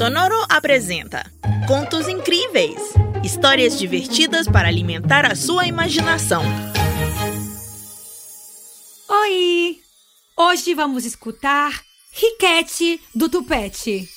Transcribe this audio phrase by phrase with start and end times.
[0.00, 1.30] Sonoro apresenta
[1.68, 2.80] Contos Incríveis
[3.22, 6.42] histórias divertidas para alimentar a sua imaginação.
[9.10, 9.76] Oi!
[10.38, 11.82] Hoje vamos escutar
[12.12, 14.08] Riquete do Tupete.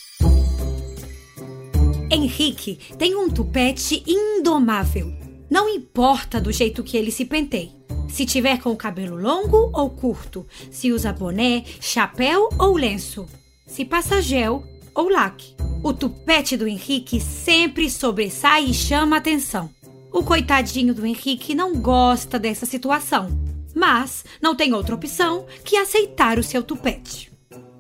[2.09, 5.11] Henrique tem um tupete indomável.
[5.49, 7.73] Não importa do jeito que ele se penteie.
[8.07, 13.27] Se tiver com o cabelo longo ou curto, se usa boné, chapéu ou lenço,
[13.67, 14.63] se passa gel
[14.95, 15.52] ou laque.
[15.83, 19.69] O tupete do Henrique sempre sobressai e chama atenção.
[20.13, 23.27] O coitadinho do Henrique não gosta dessa situação,
[23.75, 27.33] mas não tem outra opção que aceitar o seu tupete.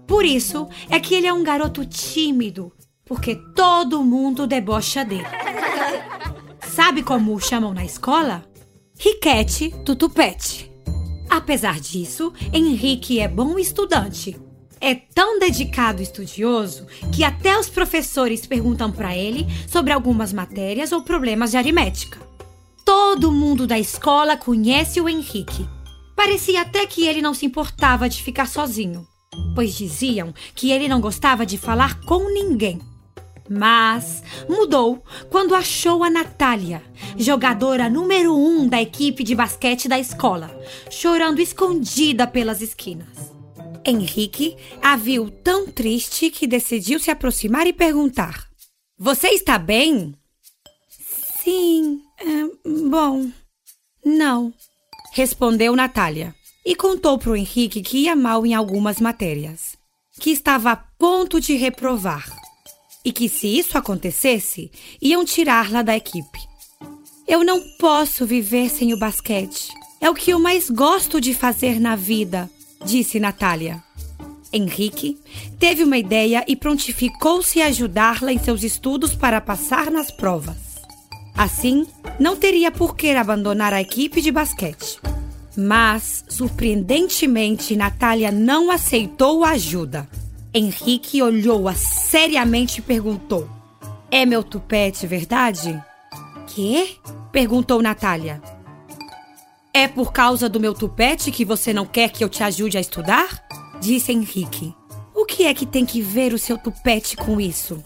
[0.05, 2.73] Por isso é que ele é um garoto tímido,
[3.05, 5.23] porque todo mundo debocha dele.
[6.75, 8.43] Sabe como o chamam na escola?
[8.99, 10.69] Riquete do tupete.
[11.29, 14.35] Apesar disso, Henrique é bom estudante.
[14.85, 20.91] É tão dedicado e estudioso que até os professores perguntam para ele sobre algumas matérias
[20.91, 22.19] ou problemas de aritmética.
[22.83, 25.65] Todo mundo da escola conhece o Henrique.
[26.17, 29.07] Parecia até que ele não se importava de ficar sozinho,
[29.55, 32.81] pois diziam que ele não gostava de falar com ninguém.
[33.49, 36.83] Mas mudou quando achou a Natália,
[37.15, 40.53] jogadora número um da equipe de basquete da escola,
[40.91, 43.32] chorando escondida pelas esquinas.
[43.85, 48.47] Henrique a viu tão triste que decidiu se aproximar e perguntar:
[48.97, 50.13] Você está bem?
[51.43, 53.29] Sim, é, bom,
[54.05, 54.53] não,
[55.11, 56.33] respondeu Natália
[56.65, 59.77] e contou para o Henrique que ia mal em algumas matérias,
[60.19, 62.25] que estava a ponto de reprovar
[63.03, 66.39] e que, se isso acontecesse, iam tirá-la da equipe.
[67.27, 69.69] Eu não posso viver sem o basquete.
[69.99, 72.49] É o que eu mais gosto de fazer na vida,
[72.85, 73.83] disse Natália.
[74.51, 75.19] Henrique
[75.59, 80.57] teve uma ideia e prontificou-se a ajudá-la em seus estudos para passar nas provas.
[81.35, 81.87] Assim,
[82.19, 84.99] não teria por que abandonar a equipe de basquete.
[85.57, 90.07] Mas, surpreendentemente, Natália não aceitou a ajuda.
[90.53, 93.49] Henrique olhou-a seriamente e perguntou:
[94.11, 95.81] É meu tupete, verdade?
[96.47, 96.95] Quê?
[97.31, 98.41] perguntou Natália.
[99.75, 102.81] É por causa do meu tupete que você não quer que eu te ajude a
[102.81, 103.43] estudar?
[103.81, 104.71] Disse Henrique.
[105.15, 107.83] O que é que tem que ver o seu tupete com isso?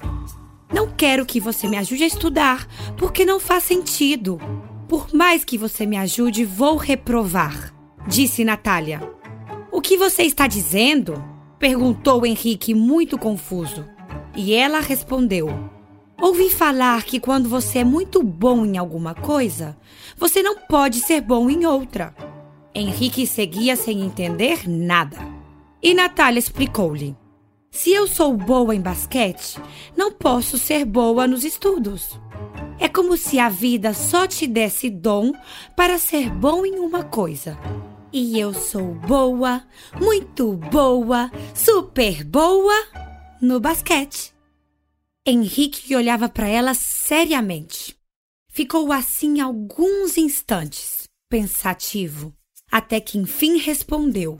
[0.69, 4.37] Não quero que você me ajude a estudar, porque não faz sentido.
[4.89, 7.73] Por mais que você me ajude, vou reprovar,
[8.05, 9.01] disse Natália.
[9.71, 11.23] O que você está dizendo?
[11.57, 13.87] Perguntou Henrique, muito confuso.
[14.35, 15.47] E ela respondeu:
[16.19, 19.77] Ouvi falar que quando você é muito bom em alguma coisa,
[20.17, 22.13] você não pode ser bom em outra.
[22.73, 25.17] Henrique seguia sem entender nada.
[25.81, 27.15] E Natália explicou-lhe:
[27.69, 29.61] Se eu sou boa em basquete,
[29.95, 32.19] não posso ser boa nos estudos.
[32.79, 35.31] É como se a vida só te desse dom
[35.75, 37.57] para ser bom em uma coisa.
[38.11, 39.63] E eu sou boa,
[39.99, 42.73] muito boa, super boa
[43.39, 44.36] no basquete.
[45.29, 47.95] Henrique olhava para ela seriamente.
[48.49, 52.33] Ficou assim alguns instantes, pensativo,
[52.71, 54.39] até que enfim respondeu: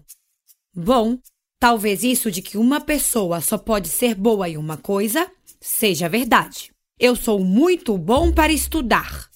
[0.73, 1.19] Bom,
[1.59, 6.71] talvez isso de que uma pessoa só pode ser boa em uma coisa seja verdade.
[6.99, 9.29] Eu sou muito bom para estudar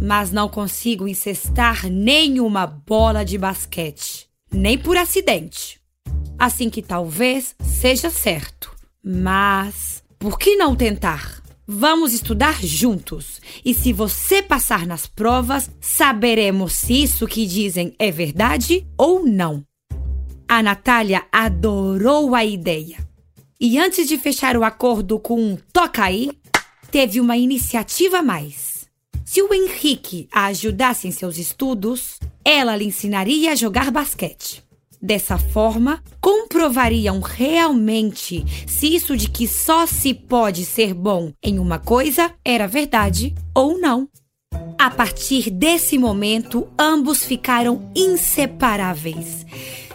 [0.00, 5.80] mas não consigo incestar nenhuma bola de basquete, nem por acidente.
[6.38, 8.74] Assim que talvez seja certo.
[9.02, 11.40] Mas por que não tentar?
[11.66, 13.40] Vamos estudar juntos.
[13.64, 19.62] E se você passar nas provas, saberemos se isso que dizem é verdade ou não.
[20.48, 22.96] A Natália adorou a ideia.
[23.60, 26.30] E antes de fechar o acordo com um toca aí,
[26.90, 28.88] teve uma iniciativa a mais.
[29.24, 34.67] Se o Henrique a ajudasse em seus estudos, ela lhe ensinaria a jogar basquete.
[35.00, 41.78] Dessa forma, comprovariam realmente se isso de que só se pode ser bom em uma
[41.78, 44.08] coisa era verdade ou não.
[44.78, 49.46] A partir desse momento, ambos ficaram inseparáveis.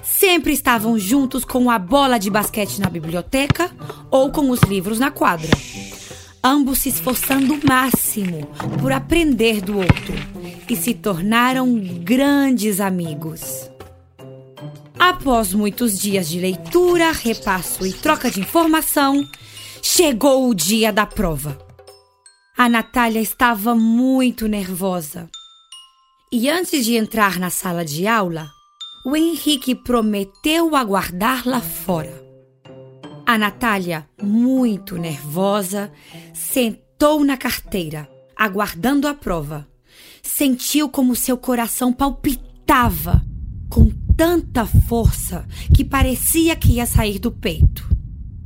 [0.04, 3.72] Sempre estavam juntos com a bola de basquete na biblioteca
[4.10, 5.50] ou com os livros na quadra
[6.44, 8.46] ambos se esforçando o máximo
[8.82, 10.14] por aprender do outro
[10.70, 13.73] e se tornaram grandes amigos.
[15.06, 19.28] Após muitos dias de leitura, repasso e troca de informação,
[19.82, 21.58] chegou o dia da prova.
[22.58, 25.30] A Natália estava muito nervosa.
[26.32, 28.48] E antes de entrar na sala de aula,
[29.06, 32.24] o Henrique prometeu aguardar lá fora.
[33.26, 35.92] A Natália, muito nervosa,
[36.34, 39.68] sentou na carteira, aguardando a prova.
[40.22, 43.22] Sentiu como seu coração palpitava
[43.70, 45.46] com tanta força
[45.76, 47.88] que parecia que ia sair do peito.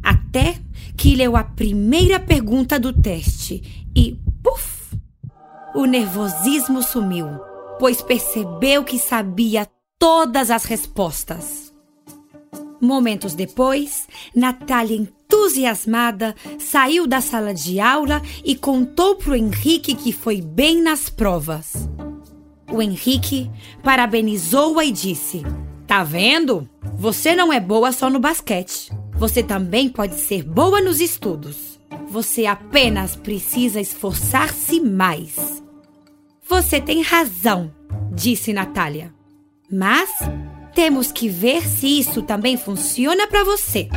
[0.03, 0.59] Até
[0.95, 4.95] que leu a primeira pergunta do teste e, puf!
[5.75, 7.27] O nervosismo sumiu,
[7.79, 9.67] pois percebeu que sabia
[9.99, 11.73] todas as respostas.
[12.79, 20.11] Momentos depois, Natália, entusiasmada, saiu da sala de aula e contou para o Henrique que
[20.11, 21.87] foi bem nas provas.
[22.77, 23.49] O Henrique
[23.81, 25.41] parabenizou-a e disse:
[25.87, 26.69] Tá vendo?
[26.95, 28.91] Você não é boa só no basquete.
[29.15, 31.79] Você também pode ser boa nos estudos.
[32.07, 35.63] Você apenas precisa esforçar-se mais.
[36.47, 37.73] Você tem razão,
[38.13, 39.11] disse Natália.
[39.71, 40.11] Mas
[40.75, 43.89] temos que ver se isso também funciona para você.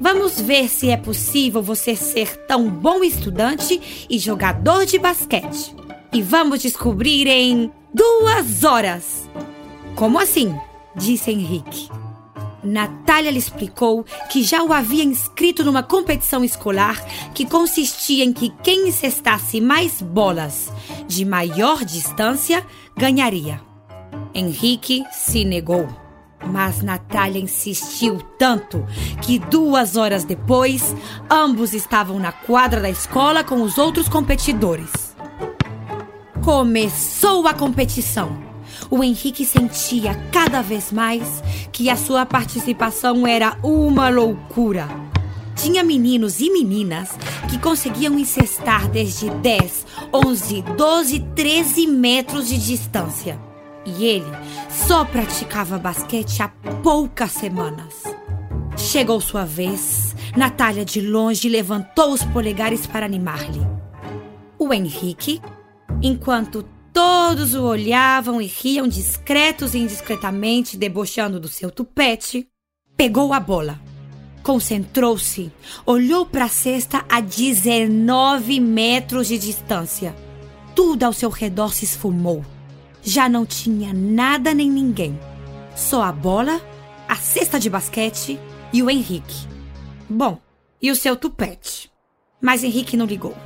[0.00, 5.74] Vamos ver se é possível você ser tão bom estudante e jogador de basquete.
[6.12, 9.28] E vamos descobrir em duas horas.
[9.94, 10.54] Como assim?
[10.96, 11.88] disse Henrique.
[12.62, 17.02] Natália lhe explicou que já o havia inscrito numa competição escolar
[17.34, 20.70] que consistia em que quem incestasse mais bolas
[21.06, 22.64] de maior distância
[22.96, 23.60] ganharia.
[24.34, 25.88] Henrique se negou.
[26.42, 28.86] Mas Natália insistiu tanto
[29.22, 30.94] que duas horas depois,
[31.30, 35.09] ambos estavam na quadra da escola com os outros competidores.
[36.42, 38.42] Começou a competição.
[38.90, 44.88] O Henrique sentia cada vez mais que a sua participação era uma loucura.
[45.54, 47.10] Tinha meninos e meninas
[47.50, 53.38] que conseguiam incestar desde 10, 11, 12, 13 metros de distância.
[53.84, 54.32] E ele
[54.70, 56.48] só praticava basquete há
[56.82, 58.02] poucas semanas.
[58.78, 60.16] Chegou sua vez.
[60.34, 63.60] Natália, de longe, levantou os polegares para animar-lhe.
[64.58, 65.40] O Henrique,
[66.02, 72.48] enquanto todos o olhavam e riam discretos e indiscretamente, debochando do seu tupete,
[72.96, 73.80] pegou a bola.
[74.42, 75.52] Concentrou-se,
[75.84, 80.14] olhou para a cesta a 19 metros de distância.
[80.74, 82.44] Tudo ao seu redor se esfumou.
[83.02, 85.18] Já não tinha nada nem ninguém.
[85.76, 86.60] Só a bola,
[87.06, 88.38] a cesta de basquete
[88.72, 89.46] e o Henrique.
[90.08, 90.38] Bom,
[90.80, 91.90] e o seu tupete.
[92.40, 93.36] Mas Henrique não ligou.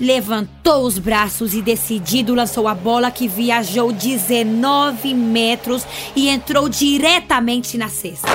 [0.00, 5.86] Levantou os braços e decidido lançou a bola que viajou 19 metros
[6.16, 8.28] e entrou diretamente na cesta.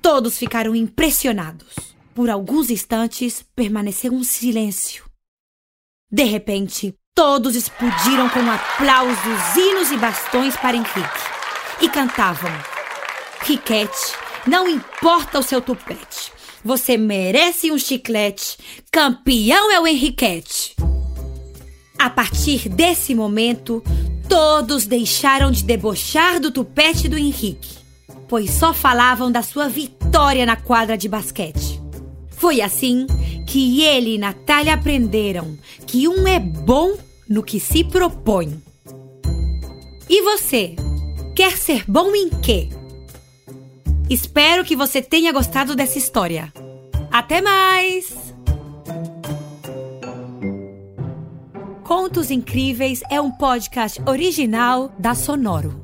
[0.00, 1.74] Todos ficaram impressionados.
[2.14, 5.04] Por alguns instantes permaneceu um silêncio.
[6.10, 11.20] De repente, Todos explodiram com aplausos, hinos e bastões para Henrique.
[11.82, 12.50] E cantavam:
[13.42, 14.14] Riquete,
[14.46, 16.32] não importa o seu tupete.
[16.64, 18.58] Você merece um chiclete.
[18.90, 20.76] Campeão é o Henriquete.
[21.98, 23.82] A partir desse momento,
[24.28, 27.76] todos deixaram de debochar do tupete do Henrique,
[28.28, 31.80] pois só falavam da sua vitória na quadra de basquete.
[32.30, 33.06] Foi assim
[33.46, 36.96] que ele e Natália aprenderam que um é bom
[37.28, 38.62] no que se propõe.
[40.08, 40.74] E você?
[41.36, 42.68] Quer ser bom em quê?
[44.10, 46.52] Espero que você tenha gostado dessa história.
[47.12, 48.34] Até mais!
[51.84, 55.80] Contos Incríveis é um podcast original da Sonoro.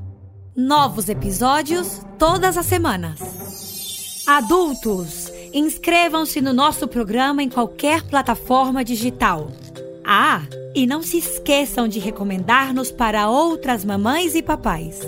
[0.56, 4.24] Novos episódios todas as semanas.
[4.26, 9.52] Adultos, inscrevam-se no nosso programa em qualquer plataforma digital.
[10.04, 10.42] Ah,
[10.74, 14.98] e não se esqueçam de recomendar-nos para outras mamães e papais.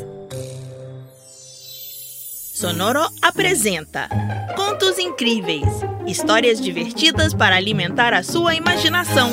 [2.59, 4.09] Sonoro apresenta
[4.57, 5.63] Contos Incríveis
[6.09, 9.31] histórias divertidas para alimentar a sua imaginação.